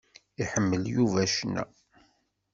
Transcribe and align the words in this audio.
Iḥemmel 0.41 0.83
Yuba 0.95 1.23
ccna. 1.33 1.63